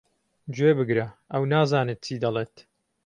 گوێبگرە، 0.55 1.07
ئەو 1.31 1.43
نازانێت 1.53 1.99
چی 2.05 2.15
دەڵێت. 2.23 2.55